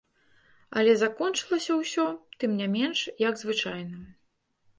Але 0.79 0.95
закончылася 1.01 1.77
ўсё, 1.81 2.07
тым 2.45 2.57
не 2.63 2.67
менш, 2.77 2.99
як 3.29 3.39
звычайна. 3.45 3.97